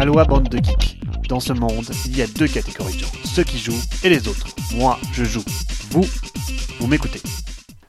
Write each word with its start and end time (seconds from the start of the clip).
Aloha 0.00 0.24
bande 0.24 0.48
de 0.48 0.56
geeks. 0.56 0.98
Dans 1.28 1.40
ce 1.40 1.52
monde, 1.52 1.84
il 2.06 2.16
y 2.16 2.22
a 2.22 2.26
deux 2.26 2.48
catégories 2.48 2.94
de 2.94 3.00
gens, 3.00 3.12
ceux 3.22 3.44
qui 3.44 3.58
jouent 3.58 3.82
et 4.02 4.08
les 4.08 4.28
autres. 4.28 4.46
Moi, 4.74 4.98
je 5.12 5.24
joue. 5.24 5.44
Vous, 5.90 6.06
vous 6.78 6.86
m'écoutez. 6.86 7.20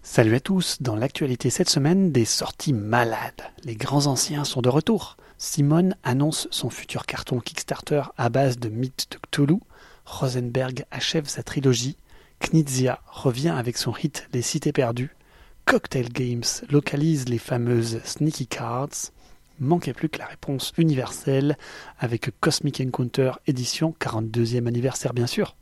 Salut 0.03 0.35
à 0.35 0.41
tous, 0.41 0.81
dans 0.81 0.97
l'actualité 0.97 1.49
cette 1.49 1.69
semaine, 1.69 2.11
des 2.11 2.25
sorties 2.25 2.73
malades. 2.73 3.41
Les 3.63 3.75
grands 3.75 4.07
anciens 4.07 4.43
sont 4.43 4.61
de 4.61 4.67
retour. 4.67 5.15
Simone 5.37 5.95
annonce 6.03 6.49
son 6.51 6.69
futur 6.69 7.05
carton 7.05 7.39
Kickstarter 7.39 8.01
à 8.17 8.27
base 8.27 8.59
de 8.59 8.67
mythes 8.67 9.07
de 9.11 9.17
Cthulhu. 9.17 9.61
Rosenberg 10.05 10.83
achève 10.91 11.29
sa 11.29 11.43
trilogie. 11.43 11.95
Knizia 12.41 12.99
revient 13.07 13.55
avec 13.57 13.77
son 13.77 13.93
hit 13.95 14.27
Les 14.33 14.41
Cités 14.41 14.73
Perdues. 14.73 15.15
Cocktail 15.63 16.09
Games 16.09 16.43
localise 16.71 17.29
les 17.29 17.37
fameuses 17.37 18.01
Sneaky 18.03 18.47
Cards. 18.47 19.13
Manquait 19.61 19.93
plus 19.93 20.09
que 20.09 20.17
la 20.17 20.25
réponse 20.25 20.73
universelle 20.79 21.55
avec 21.99 22.31
Cosmic 22.39 22.81
Encounter 22.81 23.33
édition 23.45 23.93
42e 24.01 24.65
anniversaire 24.65 25.13
bien 25.13 25.27
sûr. 25.27 25.55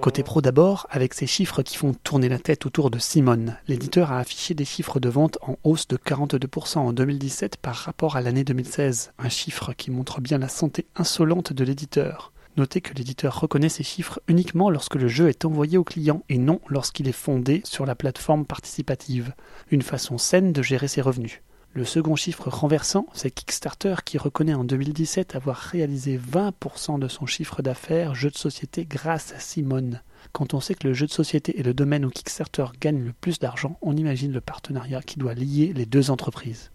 Côté 0.00 0.24
pro 0.24 0.40
d'abord, 0.40 0.88
avec 0.90 1.14
ces 1.14 1.28
chiffres 1.28 1.62
qui 1.62 1.76
font 1.76 1.94
tourner 1.94 2.28
la 2.28 2.40
tête 2.40 2.66
autour 2.66 2.90
de 2.90 2.98
Simone, 2.98 3.56
l'éditeur 3.68 4.10
a 4.10 4.18
affiché 4.18 4.54
des 4.54 4.64
chiffres 4.64 4.98
de 4.98 5.08
vente 5.08 5.38
en 5.42 5.56
hausse 5.62 5.86
de 5.86 5.96
42% 5.96 6.78
en 6.78 6.92
2017 6.92 7.58
par 7.58 7.76
rapport 7.76 8.16
à 8.16 8.22
l'année 8.22 8.42
2016, 8.42 9.12
un 9.16 9.28
chiffre 9.28 9.72
qui 9.72 9.92
montre 9.92 10.20
bien 10.20 10.38
la 10.38 10.48
santé 10.48 10.86
insolente 10.96 11.52
de 11.52 11.62
l'éditeur. 11.62 12.32
Notez 12.60 12.82
que 12.82 12.92
l'éditeur 12.92 13.40
reconnaît 13.40 13.70
ces 13.70 13.82
chiffres 13.82 14.20
uniquement 14.28 14.68
lorsque 14.68 14.96
le 14.96 15.08
jeu 15.08 15.30
est 15.30 15.46
envoyé 15.46 15.78
au 15.78 15.82
client 15.82 16.22
et 16.28 16.36
non 16.36 16.60
lorsqu'il 16.68 17.08
est 17.08 17.12
fondé 17.12 17.62
sur 17.64 17.86
la 17.86 17.94
plateforme 17.94 18.44
participative, 18.44 19.32
une 19.70 19.80
façon 19.80 20.18
saine 20.18 20.52
de 20.52 20.60
gérer 20.60 20.86
ses 20.86 21.00
revenus. 21.00 21.40
Le 21.72 21.86
second 21.86 22.16
chiffre 22.16 22.50
renversant, 22.50 23.06
c'est 23.14 23.30
Kickstarter 23.30 23.94
qui 24.04 24.18
reconnaît 24.18 24.52
en 24.52 24.64
2017 24.64 25.36
avoir 25.36 25.56
réalisé 25.56 26.18
20% 26.18 26.98
de 26.98 27.08
son 27.08 27.24
chiffre 27.24 27.62
d'affaires 27.62 28.14
jeu 28.14 28.28
de 28.28 28.36
société 28.36 28.84
grâce 28.84 29.32
à 29.32 29.38
Simone. 29.38 30.02
Quand 30.32 30.52
on 30.52 30.60
sait 30.60 30.74
que 30.74 30.86
le 30.86 30.92
jeu 30.92 31.06
de 31.06 31.12
société 31.12 31.58
est 31.58 31.62
le 31.62 31.72
domaine 31.72 32.04
où 32.04 32.10
Kickstarter 32.10 32.66
gagne 32.78 33.02
le 33.02 33.14
plus 33.14 33.38
d'argent, 33.38 33.78
on 33.80 33.96
imagine 33.96 34.32
le 34.32 34.42
partenariat 34.42 35.00
qui 35.00 35.18
doit 35.18 35.32
lier 35.32 35.72
les 35.74 35.86
deux 35.86 36.10
entreprises. 36.10 36.70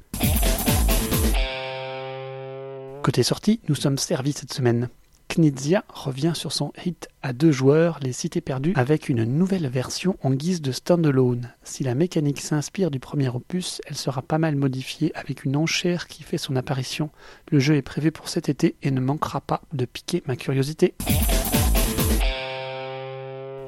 Côté 3.04 3.22
sortie, 3.22 3.60
nous 3.70 3.76
sommes 3.76 4.00
servis 4.00 4.34
cette 4.34 4.52
semaine. 4.52 4.90
Knizia 5.36 5.84
revient 5.90 6.32
sur 6.34 6.52
son 6.52 6.72
hit 6.86 7.10
à 7.22 7.34
deux 7.34 7.52
joueurs, 7.52 8.00
Les 8.02 8.14
Cités 8.14 8.42
Perdues, 8.42 8.74
avec 8.76 9.10
une 9.10 9.24
nouvelle 9.24 9.68
version 9.68 10.18
en 10.24 10.32
guise 10.32 10.62
de 10.62 10.72
standalone. 10.72 11.52
Si 11.64 11.84
la 11.84 11.96
mécanique 11.96 12.42
s'inspire 12.42 12.92
du 12.92 13.00
premier 13.00 13.30
opus, 13.30 13.82
elle 13.86 13.96
sera 13.96 14.22
pas 14.22 14.38
mal 14.38 14.56
modifiée 14.56 15.12
avec 15.16 15.44
une 15.44 15.58
enchère 15.58 16.08
qui 16.08 16.24
fait 16.24 16.38
son 16.38 16.56
apparition. 16.56 17.10
Le 17.52 17.60
jeu 17.60 17.76
est 17.76 17.82
prévu 17.82 18.12
pour 18.12 18.30
cet 18.30 18.48
été 18.48 18.76
et 18.82 18.92
ne 18.92 19.02
manquera 19.02 19.42
pas 19.42 19.62
de 19.74 19.86
piquer 19.86 20.24
ma 20.26 20.36
curiosité. 20.36 20.94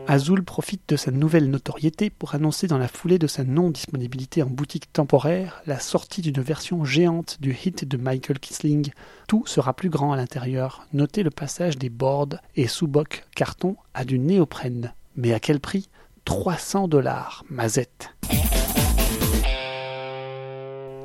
Azul 0.09 0.41
profite 0.41 0.83
de 0.87 0.95
sa 0.95 1.11
nouvelle 1.11 1.49
notoriété 1.49 2.09
pour 2.09 2.33
annoncer 2.33 2.67
dans 2.67 2.77
la 2.77 2.87
foulée 2.87 3.19
de 3.19 3.27
sa 3.27 3.43
non-disponibilité 3.43 4.41
en 4.41 4.49
boutique 4.49 4.93
temporaire 4.93 5.61
la 5.65 5.79
sortie 5.79 6.21
d'une 6.21 6.41
version 6.41 6.85
géante 6.85 7.37
du 7.41 7.51
hit 7.51 7.83
de 7.83 7.97
Michael 7.97 8.39
Kisling. 8.39 8.91
Tout 9.27 9.45
sera 9.45 9.73
plus 9.73 9.89
grand 9.89 10.13
à 10.13 10.15
l'intérieur. 10.15 10.87
Notez 10.93 11.23
le 11.23 11.29
passage 11.29 11.77
des 11.77 11.89
boards 11.89 12.37
et 12.55 12.67
sous-boc 12.67 13.25
carton 13.35 13.75
à 13.93 14.05
du 14.05 14.17
néoprène. 14.17 14.93
Mais 15.17 15.33
à 15.33 15.41
quel 15.41 15.59
prix? 15.59 15.89
300 16.23 16.87
dollars, 16.87 17.43
mazette. 17.49 18.11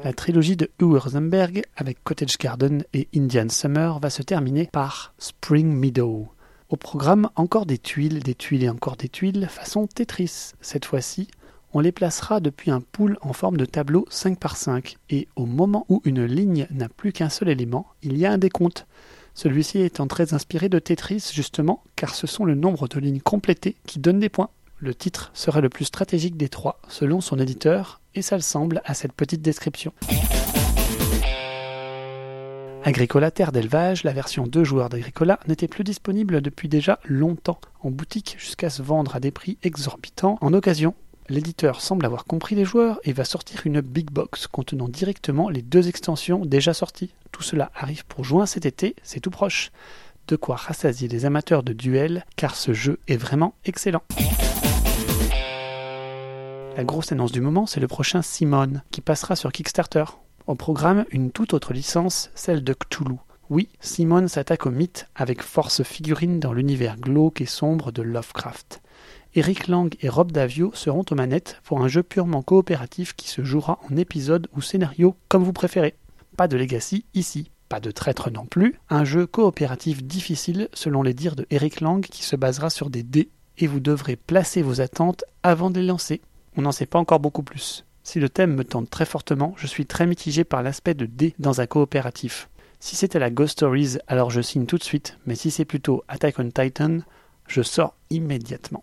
La 0.04 0.12
trilogie 0.12 0.56
de 0.56 0.70
Uwe 0.80 0.98
Rosenberg 0.98 1.62
avec 1.76 2.04
Cottage 2.04 2.38
Garden 2.38 2.84
et 2.92 3.08
Indian 3.16 3.48
Summer 3.48 3.98
va 3.98 4.10
se 4.10 4.22
terminer 4.22 4.68
par 4.72 5.12
Spring 5.18 5.72
Meadow. 5.72 6.28
Au 6.72 6.76
programme, 6.76 7.28
encore 7.36 7.66
des 7.66 7.76
tuiles, 7.76 8.20
des 8.20 8.34
tuiles 8.34 8.64
et 8.64 8.70
encore 8.70 8.96
des 8.96 9.10
tuiles, 9.10 9.46
façon 9.50 9.86
Tetris. 9.86 10.52
Cette 10.62 10.86
fois-ci, 10.86 11.28
on 11.74 11.80
les 11.80 11.92
placera 11.92 12.40
depuis 12.40 12.70
un 12.70 12.80
pool 12.80 13.18
en 13.20 13.34
forme 13.34 13.58
de 13.58 13.66
tableau 13.66 14.06
5 14.08 14.38
par 14.38 14.56
5 14.56 14.96
et 15.10 15.28
au 15.36 15.44
moment 15.44 15.84
où 15.90 16.00
une 16.06 16.24
ligne 16.24 16.66
n'a 16.70 16.88
plus 16.88 17.12
qu'un 17.12 17.28
seul 17.28 17.50
élément, 17.50 17.88
il 18.02 18.16
y 18.16 18.24
a 18.24 18.32
un 18.32 18.38
décompte. 18.38 18.86
Celui-ci 19.34 19.82
étant 19.82 20.06
très 20.06 20.32
inspiré 20.32 20.70
de 20.70 20.78
Tetris 20.78 21.30
justement 21.34 21.82
car 21.94 22.14
ce 22.14 22.26
sont 22.26 22.46
le 22.46 22.54
nombre 22.54 22.88
de 22.88 22.98
lignes 22.98 23.20
complétées 23.20 23.76
qui 23.86 23.98
donnent 23.98 24.20
des 24.20 24.30
points. 24.30 24.48
Le 24.78 24.94
titre 24.94 25.30
serait 25.34 25.60
le 25.60 25.68
plus 25.68 25.84
stratégique 25.84 26.38
des 26.38 26.48
trois 26.48 26.80
selon 26.88 27.20
son 27.20 27.38
éditeur 27.38 28.00
et 28.14 28.22
ça 28.22 28.36
le 28.36 28.42
semble 28.42 28.80
à 28.86 28.94
cette 28.94 29.12
petite 29.12 29.42
description. 29.42 29.92
Agricola 32.84 33.30
Terre 33.30 33.52
d'élevage, 33.52 34.02
la 34.02 34.12
version 34.12 34.44
2 34.44 34.64
joueurs 34.64 34.88
d'Agricola, 34.88 35.38
n'était 35.46 35.68
plus 35.68 35.84
disponible 35.84 36.40
depuis 36.40 36.68
déjà 36.68 36.98
longtemps 37.04 37.60
en 37.80 37.92
boutique 37.92 38.34
jusqu'à 38.38 38.70
se 38.70 38.82
vendre 38.82 39.14
à 39.14 39.20
des 39.20 39.30
prix 39.30 39.56
exorbitants 39.62 40.36
en 40.40 40.52
occasion. 40.52 40.94
L'éditeur 41.28 41.80
semble 41.80 42.04
avoir 42.04 42.24
compris 42.24 42.56
les 42.56 42.64
joueurs 42.64 42.98
et 43.04 43.12
va 43.12 43.24
sortir 43.24 43.60
une 43.66 43.80
big 43.80 44.10
box 44.10 44.48
contenant 44.48 44.88
directement 44.88 45.48
les 45.48 45.62
deux 45.62 45.86
extensions 45.88 46.44
déjà 46.44 46.74
sorties. 46.74 47.14
Tout 47.30 47.44
cela 47.44 47.70
arrive 47.76 48.04
pour 48.06 48.24
juin 48.24 48.46
cet 48.46 48.66
été, 48.66 48.96
c'est 49.04 49.20
tout 49.20 49.30
proche. 49.30 49.70
De 50.26 50.34
quoi 50.34 50.56
rassasier 50.56 51.06
les 51.06 51.24
amateurs 51.24 51.62
de 51.62 51.72
duel 51.72 52.24
car 52.34 52.56
ce 52.56 52.72
jeu 52.72 52.98
est 53.06 53.16
vraiment 53.16 53.54
excellent. 53.64 54.02
La 56.76 56.82
grosse 56.82 57.12
annonce 57.12 57.32
du 57.32 57.40
moment, 57.40 57.66
c'est 57.66 57.80
le 57.80 57.88
prochain 57.88 58.22
Simone 58.22 58.82
qui 58.90 59.02
passera 59.02 59.36
sur 59.36 59.52
Kickstarter. 59.52 60.04
Au 60.48 60.56
programme, 60.56 61.04
une 61.10 61.30
toute 61.30 61.54
autre 61.54 61.72
licence, 61.72 62.30
celle 62.34 62.64
de 62.64 62.74
Cthulhu. 62.74 63.16
Oui, 63.48 63.68
Simone 63.80 64.26
s'attaque 64.26 64.66
au 64.66 64.70
mythe 64.70 65.06
avec 65.14 65.40
force 65.40 65.84
figurine 65.84 66.40
dans 66.40 66.52
l'univers 66.52 66.96
glauque 66.96 67.40
et 67.40 67.46
sombre 67.46 67.92
de 67.92 68.02
Lovecraft. 68.02 68.82
Eric 69.34 69.68
Lang 69.68 69.94
et 70.00 70.08
Rob 70.08 70.32
Davio 70.32 70.72
seront 70.74 71.04
aux 71.10 71.14
manettes 71.14 71.60
pour 71.62 71.80
un 71.80 71.88
jeu 71.88 72.02
purement 72.02 72.42
coopératif 72.42 73.14
qui 73.14 73.28
se 73.28 73.44
jouera 73.44 73.78
en 73.88 73.96
épisode 73.96 74.48
ou 74.56 74.62
scénario 74.62 75.14
comme 75.28 75.44
vous 75.44 75.52
préférez. 75.52 75.94
Pas 76.36 76.48
de 76.48 76.56
legacy 76.56 77.04
ici, 77.14 77.50
pas 77.68 77.78
de 77.78 77.92
traître 77.92 78.30
non 78.30 78.44
plus, 78.44 78.80
un 78.90 79.04
jeu 79.04 79.26
coopératif 79.26 80.02
difficile 80.02 80.68
selon 80.74 81.02
les 81.02 81.14
dires 81.14 81.36
de 81.36 81.46
Eric 81.50 81.80
Lang 81.80 82.04
qui 82.04 82.24
se 82.24 82.36
basera 82.36 82.68
sur 82.68 82.90
des 82.90 83.04
dés 83.04 83.30
et 83.58 83.68
vous 83.68 83.80
devrez 83.80 84.16
placer 84.16 84.60
vos 84.60 84.80
attentes 84.80 85.24
avant 85.44 85.70
de 85.70 85.78
les 85.78 85.86
lancer. 85.86 86.20
On 86.56 86.62
n'en 86.62 86.72
sait 86.72 86.86
pas 86.86 86.98
encore 86.98 87.20
beaucoup 87.20 87.44
plus. 87.44 87.84
Si 88.04 88.18
le 88.18 88.28
thème 88.28 88.54
me 88.54 88.64
tente 88.64 88.90
très 88.90 89.04
fortement, 89.04 89.54
je 89.56 89.66
suis 89.66 89.86
très 89.86 90.06
mitigé 90.06 90.44
par 90.44 90.62
l'aspect 90.62 90.94
de 90.94 91.06
dés 91.06 91.34
dans 91.38 91.60
un 91.60 91.66
coopératif. 91.66 92.48
Si 92.80 92.96
c'était 92.96 93.20
la 93.20 93.30
Ghost 93.30 93.52
Stories, 93.52 93.98
alors 94.08 94.30
je 94.30 94.40
signe 94.40 94.66
tout 94.66 94.76
de 94.76 94.82
suite, 94.82 95.18
mais 95.24 95.36
si 95.36 95.52
c'est 95.52 95.64
plutôt 95.64 96.02
Attack 96.08 96.40
on 96.40 96.50
Titan, 96.50 96.98
je 97.46 97.62
sors 97.62 97.94
immédiatement. 98.10 98.82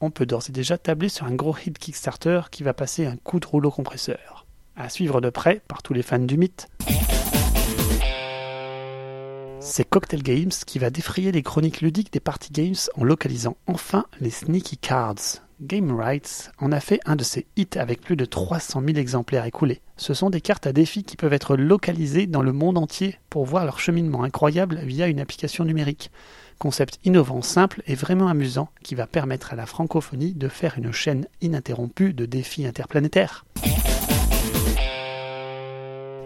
On 0.00 0.10
peut 0.10 0.24
d'ores 0.24 0.48
et 0.48 0.52
déjà 0.52 0.78
tabler 0.78 1.08
sur 1.08 1.26
un 1.26 1.34
gros 1.34 1.56
hit 1.56 1.76
Kickstarter 1.78 2.42
qui 2.52 2.62
va 2.62 2.72
passer 2.72 3.06
un 3.06 3.16
coup 3.16 3.40
de 3.40 3.46
rouleau 3.46 3.72
compresseur. 3.72 4.46
À 4.76 4.88
suivre 4.88 5.20
de 5.20 5.30
près 5.30 5.62
par 5.66 5.82
tous 5.82 5.92
les 5.92 6.02
fans 6.02 6.20
du 6.20 6.38
mythe. 6.38 6.68
C'est 9.58 9.84
Cocktail 9.84 10.22
Games 10.22 10.52
qui 10.64 10.78
va 10.78 10.90
défrayer 10.90 11.32
les 11.32 11.42
chroniques 11.42 11.80
ludiques 11.80 12.12
des 12.12 12.20
party 12.20 12.52
games 12.52 12.74
en 12.96 13.04
localisant 13.04 13.56
enfin 13.66 14.06
les 14.20 14.30
sneaky 14.30 14.78
cards, 14.78 15.42
Game 15.60 15.92
Rights 15.92 16.50
en 16.58 16.72
a 16.72 16.80
fait 16.80 17.00
un 17.04 17.16
de 17.16 17.22
ses 17.22 17.46
hits 17.56 17.76
avec 17.76 18.00
plus 18.00 18.16
de 18.16 18.24
300 18.24 18.82
000 18.82 18.96
exemplaires 18.96 19.44
écoulés. 19.44 19.82
Ce 19.98 20.14
sont 20.14 20.30
des 20.30 20.40
cartes 20.40 20.66
à 20.66 20.72
défi 20.72 21.04
qui 21.04 21.18
peuvent 21.18 21.34
être 21.34 21.54
localisées 21.54 22.26
dans 22.26 22.40
le 22.40 22.52
monde 22.52 22.78
entier 22.78 23.18
pour 23.28 23.44
voir 23.44 23.66
leur 23.66 23.78
cheminement 23.78 24.22
incroyable 24.22 24.80
via 24.84 25.06
une 25.06 25.20
application 25.20 25.66
numérique. 25.66 26.10
Concept 26.58 26.98
innovant, 27.04 27.42
simple 27.42 27.82
et 27.86 27.94
vraiment 27.94 28.28
amusant 28.28 28.70
qui 28.82 28.94
va 28.94 29.06
permettre 29.06 29.52
à 29.52 29.56
la 29.56 29.66
francophonie 29.66 30.32
de 30.32 30.48
faire 30.48 30.78
une 30.78 30.92
chaîne 30.92 31.26
ininterrompue 31.42 32.14
de 32.14 32.24
défis 32.24 32.66
interplanétaires. 32.66 33.44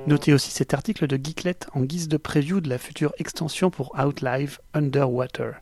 Notez 0.06 0.32
aussi 0.32 0.50
cet 0.50 0.74
article 0.74 1.08
de 1.08 1.16
Geeklet 1.16 1.56
en 1.72 1.80
guise 1.80 2.08
de 2.08 2.18
preview 2.18 2.60
de 2.60 2.68
la 2.68 2.78
future 2.78 3.12
extension 3.18 3.70
pour 3.70 3.98
Outlive 3.98 4.60
Underwater. 4.74 5.54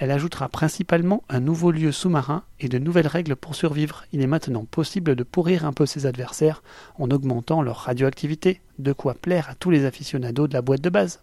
Elle 0.00 0.12
ajoutera 0.12 0.48
principalement 0.48 1.22
un 1.28 1.40
nouveau 1.40 1.70
lieu 1.70 1.92
sous-marin 1.92 2.44
et 2.58 2.70
de 2.70 2.78
nouvelles 2.78 3.06
règles 3.06 3.36
pour 3.36 3.54
survivre. 3.54 4.06
Il 4.12 4.22
est 4.22 4.26
maintenant 4.26 4.64
possible 4.64 5.14
de 5.14 5.22
pourrir 5.24 5.66
un 5.66 5.74
peu 5.74 5.84
ses 5.84 6.06
adversaires 6.06 6.62
en 6.98 7.10
augmentant 7.10 7.60
leur 7.60 7.76
radioactivité, 7.76 8.62
de 8.78 8.94
quoi 8.94 9.12
plaire 9.12 9.50
à 9.50 9.54
tous 9.54 9.68
les 9.68 9.84
aficionados 9.84 10.48
de 10.48 10.54
la 10.54 10.62
boîte 10.62 10.80
de 10.80 10.88
base. 10.88 11.20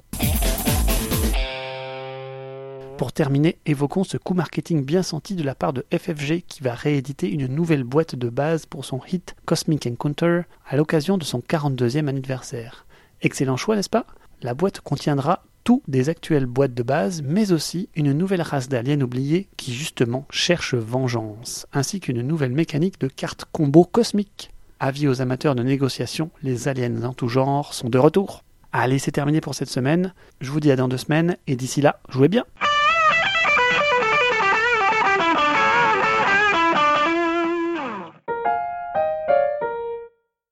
Pour 2.99 3.13
terminer, 3.13 3.57
évoquons 3.65 4.03
ce 4.03 4.17
coup 4.17 4.35
marketing 4.35 4.85
bien 4.85 5.01
senti 5.01 5.33
de 5.33 5.43
la 5.43 5.55
part 5.55 5.73
de 5.73 5.83
FFG 5.91 6.43
qui 6.47 6.61
va 6.61 6.75
rééditer 6.75 7.31
une 7.31 7.47
nouvelle 7.47 7.83
boîte 7.83 8.13
de 8.13 8.29
base 8.29 8.67
pour 8.67 8.85
son 8.85 9.01
hit 9.11 9.35
Cosmic 9.45 9.87
Encounter 9.87 10.41
à 10.67 10.77
l'occasion 10.77 11.17
de 11.17 11.23
son 11.23 11.39
42e 11.39 12.07
anniversaire. 12.07 12.85
Excellent 13.23 13.57
choix, 13.57 13.75
n'est-ce 13.75 13.89
pas? 13.89 14.05
La 14.43 14.53
boîte 14.53 14.81
contiendra 14.81 15.46
des 15.87 16.09
actuelles 16.09 16.45
boîtes 16.45 16.73
de 16.73 16.83
base, 16.83 17.21
mais 17.23 17.51
aussi 17.51 17.89
une 17.95 18.13
nouvelle 18.13 18.41
race 18.41 18.69
d'aliens 18.69 19.01
oubliés 19.01 19.47
qui 19.57 19.73
justement 19.73 20.25
cherche 20.29 20.75
vengeance, 20.75 21.67
ainsi 21.73 21.99
qu'une 21.99 22.21
nouvelle 22.21 22.51
mécanique 22.51 22.99
de 22.99 23.07
cartes 23.07 23.45
combo 23.51 23.83
cosmiques. 23.83 24.51
Avis 24.79 25.07
aux 25.07 25.21
amateurs 25.21 25.55
de 25.55 25.63
négociation, 25.63 26.29
les 26.43 26.67
aliens 26.67 27.03
en 27.03 27.13
tout 27.13 27.27
genre 27.27 27.73
sont 27.73 27.89
de 27.89 27.97
retour. 27.97 28.43
Allez, 28.71 28.99
c'est 28.99 29.11
terminé 29.11 29.41
pour 29.41 29.55
cette 29.55 29.69
semaine. 29.69 30.13
Je 30.39 30.51
vous 30.51 30.59
dis 30.59 30.71
à 30.71 30.75
dans 30.75 30.87
deux 30.87 30.97
semaines 30.97 31.37
et 31.47 31.55
d'ici 31.55 31.81
là, 31.81 31.99
jouez 32.09 32.27
bien. 32.27 32.45